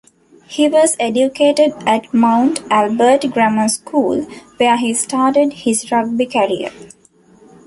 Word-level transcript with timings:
He 0.47 0.67
was 0.67 0.95
educated 0.99 1.75
at 1.85 2.11
Mount 2.11 2.61
Albert 2.71 3.29
Grammar 3.29 3.67
School, 3.69 4.25
where 4.57 4.75
he 4.75 4.95
started 4.95 5.53
his 5.53 5.91
rugby 5.91 6.25
career. 6.25 6.71